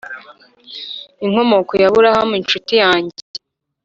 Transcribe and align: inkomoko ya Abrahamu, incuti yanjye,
inkomoko 1.25 1.71
ya 1.81 1.87
Abrahamu, 1.91 2.33
incuti 2.39 2.73
yanjye, 2.83 3.19